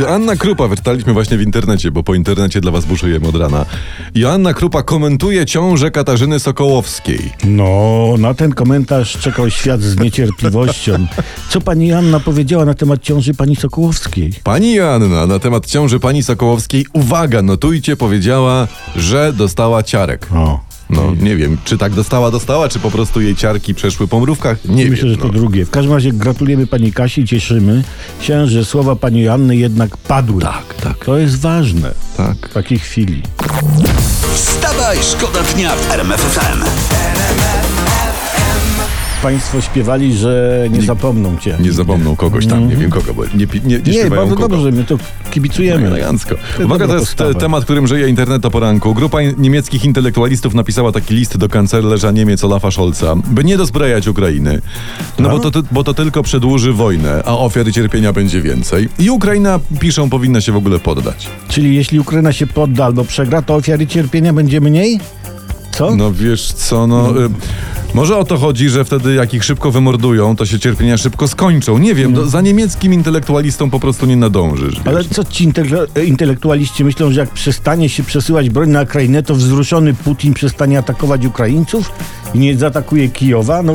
[0.00, 3.66] Joanna Krupa, wyczytaliśmy właśnie w internecie, bo po internecie dla was buszujemy od rana.
[4.14, 7.32] Joanna Krupa komentuje ciążę Katarzyny Sokołowskiej.
[7.44, 11.06] No, na ten komentarz czekał świat z niecierpliwością.
[11.48, 14.32] Co pani Janna powiedziała na temat ciąży pani Sokołowskiej?
[14.44, 20.28] Pani Joanna na temat ciąży pani Sokołowskiej, uwaga, notujcie, powiedziała, że dostała ciarek.
[20.34, 20.71] O.
[20.92, 24.64] No, nie wiem, czy tak dostała, dostała, czy po prostu jej ciarki przeszły po mrówkach?
[24.64, 25.14] Nie Myślę, wiem.
[25.14, 25.32] że to no.
[25.32, 25.64] drugie.
[25.64, 27.82] W każdym razie gratulujemy pani Kasi, cieszymy
[28.20, 30.42] się, że słowa pani Janny jednak padły.
[30.42, 31.04] Tak, tak.
[31.04, 32.48] To jest ważne Tak.
[32.48, 33.22] w takiej chwili.
[34.34, 36.58] Wstawaj, szkoda dnia w RMF FM.
[39.22, 41.56] Państwo śpiewali, że nie zapomną cię.
[41.60, 43.96] Nie zapomną kogoś tam, nie wiem kogo, bo nie, nie, nie, Mhm.
[43.96, 44.48] Nie, bardzo kogo.
[44.48, 44.96] dobrze, my to
[45.30, 45.86] kibicujemy.
[45.86, 46.34] Elegancko.
[46.64, 47.40] Uwaga, to jest te, postawa.
[47.40, 48.94] temat, którym żyje internet o poranku.
[48.94, 54.60] Grupa niemieckich intelektualistów napisała taki list do kanclerza Niemiec Olafa Scholza, by nie dozbrajać Ukrainy.
[55.18, 58.88] No bo to, bo to tylko przedłuży wojnę, a ofiar i cierpienia będzie więcej.
[58.98, 61.28] I Ukraina, piszą, powinna się w ogóle poddać.
[61.48, 65.00] Czyli jeśli Ukraina się podda albo przegra, to ofiary cierpienia będzie mniej?
[65.72, 65.96] Co?
[65.96, 67.24] No wiesz co, no...
[67.24, 67.30] Y,
[67.94, 71.78] może o to chodzi, że wtedy jak ich szybko wymordują, to się cierpienia szybko skończą.
[71.78, 74.74] Nie wiem, do, za niemieckim intelektualistą po prostu nie nadążysz.
[74.74, 74.86] Wiesz.
[74.86, 79.34] Ale co ci intele- intelektualiści myślą, że jak przestanie się przesyłać broń na Ukrainę, to
[79.34, 81.92] wzruszony Putin przestanie atakować Ukraińców
[82.34, 83.62] i nie zaatakuje Kijowa?
[83.62, 83.74] No,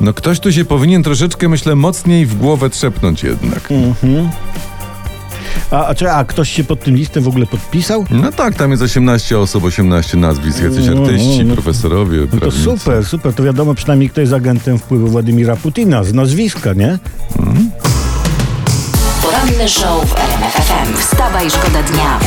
[0.00, 3.68] No ktoś tu się powinien troszeczkę, myślę, mocniej w głowę trzepnąć jednak.
[5.70, 8.04] A, a, czy, a ktoś się pod tym listem w ogóle podpisał?
[8.10, 11.54] No tak, tam jest 18 osób, 18 nazwisk, jacyś No, artyści, no, no.
[11.54, 13.32] profesorowie, No to super, super.
[13.34, 16.98] To wiadomo przynajmniej, kto jest agentem wpływu Władimira Putina z nazwiska, nie?
[19.22, 20.96] Poranny show w RMF FM.
[20.96, 22.18] Wstawaj, szkoda dnia.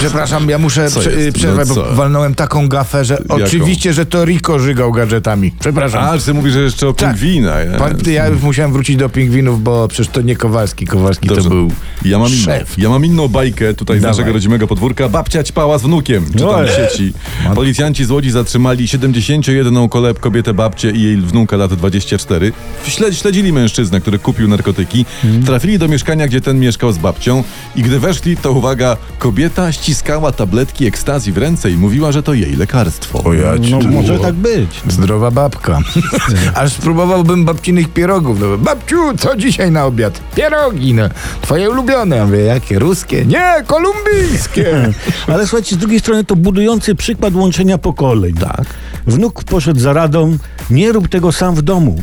[0.00, 1.28] Przepraszam, ja muszę Co prze, jest?
[1.28, 1.94] y, przerwać, No bo co?
[1.94, 5.52] walnąłem taką gafę, że oczywiście, że to Rico żygał gadżetami.
[5.60, 6.04] Przepraszam.
[6.04, 7.08] A, ty mówisz, że jeszcze o Tak.
[7.10, 7.64] pingwina.
[7.64, 7.78] nie?
[7.78, 10.86] Pan, ja już musiałem wrócić do pingwinów, bo przecież to nie Kowalski.
[10.86, 11.42] Kowalski Dobrze.
[11.42, 11.70] to był
[12.04, 12.78] ja mam, inną, szef.
[12.78, 14.16] ja mam inną bajkę tutaj z Dawaj.
[14.16, 15.08] naszego rodzimego podwórka.
[15.08, 17.12] Babcia ćpała z wnukiem, czytam w sieci.
[17.54, 22.52] Policjanci z Łodzi zatrzymali 71 koleb kobietę babcię i jej wnuka lat 24.
[22.88, 25.04] Śled, śledzili mężczyznę, który kupił narkotyki.
[25.24, 25.42] Mhm.
[25.44, 27.44] Trafili do mieszkania, gdzie ten mieszkał z babcią
[27.76, 29.89] i gdy weszli, to uwaga, kobieta ściskała
[30.36, 33.22] tabletki ekstazji w ręce i mówiła, że to jej lekarstwo.
[33.24, 34.80] O ja cię No tu- może tak być.
[34.88, 35.78] Zdrowa babka.
[36.54, 38.40] Aż spróbowałbym babcinych pierogów.
[38.40, 40.20] No, babciu, co dzisiaj na obiad?
[40.34, 41.02] Pierogi, no.
[41.42, 42.16] Twoje ulubione.
[42.16, 42.78] Ja mówię, jakie?
[42.78, 43.24] Ruskie?
[43.26, 44.92] Nie, kolumbijskie.
[45.32, 48.34] Ale słuchajcie, z drugiej strony to budujący przykład łączenia pokoleń.
[48.34, 48.64] Tak.
[49.06, 50.36] Wnuk poszedł za radą,
[50.70, 52.02] nie rób tego sam w domu.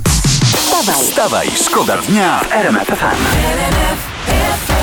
[1.01, 4.76] Wstawaj, szkoda dnia w RMF FM.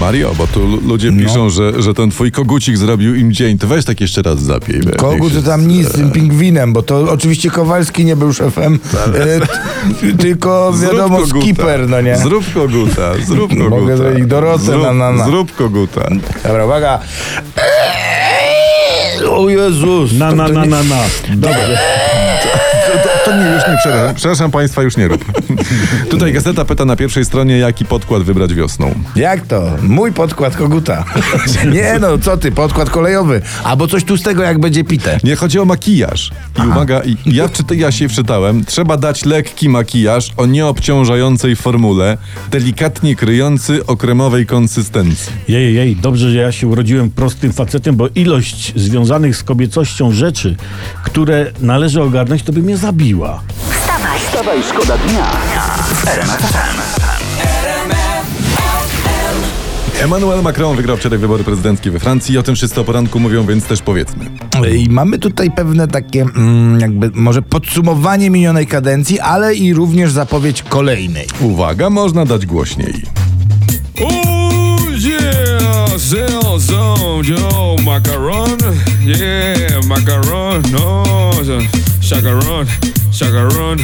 [0.00, 1.22] Mario, bo tu lu- ludzie No.
[1.22, 3.58] piszą, że, że ten twój kogucik zrobił im dzień.
[3.58, 4.80] To weź tak jeszcze raz zapiej.
[4.96, 8.78] Kogut to tam nic z tym pingwinem, bo to oczywiście Kowalski nie był szefem,
[9.14, 11.40] e, t- tylko wiadomo koguta.
[11.40, 12.16] skipper, no nie?
[12.18, 13.70] Zrób koguta, zrób koguta.
[13.70, 15.24] Mogę zrobić Dorotę zrób, na, na, na.
[15.24, 16.08] Zrób koguta.
[16.44, 16.98] Dobra, uwaga.
[19.30, 20.12] O Jezus.
[20.12, 21.02] Na, na, na, na, na.
[21.36, 21.78] Dobrze.
[23.26, 24.14] To, nie, już nie przepraszam.
[24.14, 25.24] Przepraszam państwa, już nie rób.
[26.10, 28.94] Tutaj gazeta pyta na pierwszej stronie, jaki podkład wybrać wiosną.
[29.16, 29.76] Jak to?
[29.82, 31.04] Mój podkład koguta.
[31.74, 33.42] nie no, co ty, podkład kolejowy.
[33.64, 35.18] Albo coś tłustego, jak będzie pite.
[35.24, 36.30] Nie chodzi o makijaż.
[36.64, 38.64] I uwaga, i ja, czyta, ja się wczytałem.
[38.64, 42.18] Trzeba dać lekki makijaż o nieobciążającej formule,
[42.50, 45.32] delikatnie kryjący o kremowej konsystencji.
[45.48, 50.56] Jej, jej, dobrze, że ja się urodziłem prostym facetem, bo ilość związanych z kobiecością rzeczy,
[51.02, 52.76] które należy ogarnąć, to by mnie
[53.16, 53.40] zabiła.
[53.70, 54.20] wstawaj.
[54.20, 55.26] Wstawaj, szkoda dnia
[55.94, 56.52] w RMF.
[60.02, 63.46] Emmanuel Macron wygrał wczoraj wybory prezydenckie we Francji i o tym wszyscy o poranku mówią,
[63.46, 64.24] więc też powiedzmy.
[64.74, 70.62] I mamy tutaj pewne takie, mm, jakby może podsumowanie minionej kadencji, ale i również zapowiedź
[70.62, 71.26] kolejnej.
[71.40, 73.02] Uwaga, można dać głośniej.
[74.04, 75.98] Oh yeah,
[77.84, 78.58] macaron.
[79.04, 79.86] Yeah,
[82.14, 82.66] macaron.
[83.12, 83.78] Chacaron,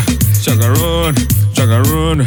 [0.44, 1.14] chacaron,
[1.56, 2.26] chacaron,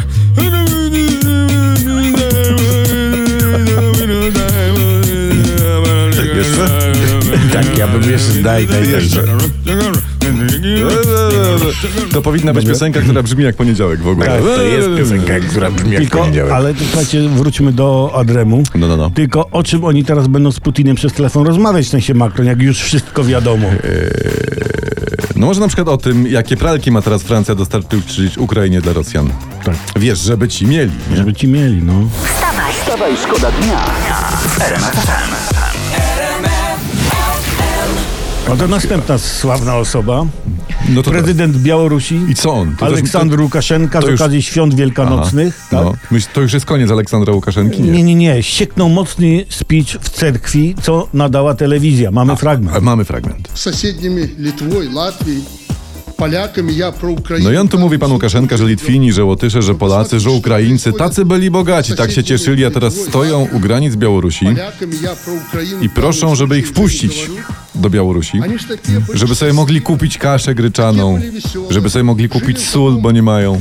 [7.52, 9.02] Tak, ja bym jeszcze daj, daj, daj.
[12.10, 14.26] To powinna być piosenka, która brzmi jak poniedziałek w ogóle.
[14.26, 16.52] Tak, to jest piosenka, która brzmi jak Tylko, poniedziałek.
[16.52, 18.62] ale słuchajcie, wróćmy do Adremu.
[18.74, 19.10] No, no, no.
[19.10, 22.62] Tylko o czym oni teraz będą z Putinem przez telefon rozmawiać, w sensie Macron, jak
[22.62, 23.68] już wszystko wiadomo.
[25.36, 29.30] No może na przykład o tym, jakie pralki ma teraz Francja dostarczyć Ukrainie dla Rosjan.
[29.64, 29.74] Tak.
[29.96, 30.92] Wiesz, żeby ci mieli.
[31.10, 31.16] Nie?
[31.16, 31.92] Żeby ci mieli, no.
[32.24, 33.84] Wstawaj, Wstawaj, szkoda dnia.
[38.48, 40.26] No to następna sławna osoba.
[40.88, 41.54] No Prezydent.
[41.54, 41.62] Tak.
[41.62, 42.20] Białorusi.
[42.28, 42.76] I co on?
[42.76, 44.46] To Aleksandr to, Łukaszenka to z okazji już...
[44.46, 45.58] świąt wielkanocnych.
[45.60, 45.84] Aha, tak?
[45.84, 45.92] no.
[46.10, 47.82] Myśl, to już jest koniec Aleksandra Łukaszenki?
[47.82, 48.14] Nie, nie, nie.
[48.14, 48.42] nie.
[48.42, 52.10] Sieknął mocny speech w cerkwi, co nadała telewizja.
[52.10, 52.76] Mamy a, fragment.
[52.76, 53.48] A, mamy fragment.
[53.54, 55.65] Z sąsiednimi Litwą, Latwią
[57.44, 60.92] no i on tu mówi pan Łukaszenka, że Litwini, że Łotysze, że Polacy, że Ukraińcy,
[60.92, 64.46] tacy byli bogaci, tak się cieszyli, a teraz stoją u granic Białorusi
[65.82, 67.30] i proszą, żeby ich wpuścić
[67.74, 68.38] do Białorusi,
[69.14, 71.20] żeby sobie mogli kupić kaszę gryczaną,
[71.70, 73.60] żeby sobie mogli kupić sól, bo nie mają.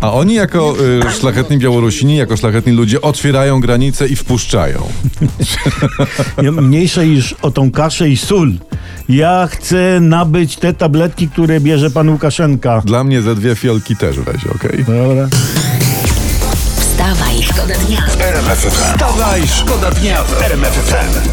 [0.00, 0.76] A oni jako
[1.08, 4.82] y, szlachetni Białorusini, jako szlachetni ludzie otwierają granice i wpuszczają.
[6.62, 8.52] Mniejsze niż o tą kaszę i sól.
[9.08, 12.82] Ja chcę nabyć te tabletki, które bierze pan Łukaszenka.
[12.84, 14.84] Dla mnie ze dwie fiolki też weź, okej?
[14.84, 15.28] Dobra.
[16.78, 18.06] Wstawaj, szkoda dnia.
[18.70, 21.28] Wstawaj, szkoda dnia w RMF FM.